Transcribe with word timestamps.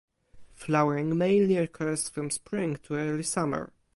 Flowering 0.55 1.15
mainly 1.15 1.57
occurs 1.57 2.09
from 2.09 2.31
spring 2.31 2.77
to 2.77 2.95
early 2.95 3.21
summer. 3.21 3.71